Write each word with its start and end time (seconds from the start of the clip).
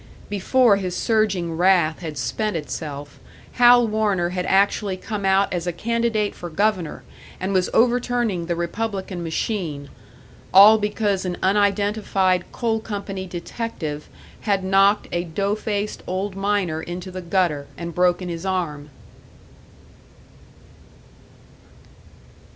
Before 0.31 0.77
his 0.77 0.95
surging 0.97 1.55
wrath 1.55 1.99
had 1.99 2.17
spent 2.17 2.55
itself, 2.55 3.19
Hal 3.51 3.87
Warner 3.87 4.29
had 4.29 4.47
actually 4.47 4.97
come 4.97 5.25
out 5.25 5.53
as 5.53 5.67
a 5.67 5.71
candidate 5.71 6.33
for 6.33 6.49
governor, 6.49 7.03
and 7.39 7.53
was 7.53 7.69
overturning 7.71 8.47
the 8.47 8.55
Republican 8.55 9.21
machine 9.23 9.89
all 10.51 10.79
because 10.79 11.23
an 11.23 11.37
unidentified 11.43 12.51
coal 12.51 12.79
company 12.79 13.27
detective 13.27 14.09
had 14.39 14.63
knocked 14.63 15.07
a 15.11 15.23
dough 15.23 15.53
faced 15.53 16.01
old 16.07 16.35
miner 16.35 16.81
into 16.81 17.11
the 17.11 17.21
gutter 17.21 17.67
and 17.77 17.93
broken 17.93 18.27
his 18.27 18.43
arm! 18.43 18.89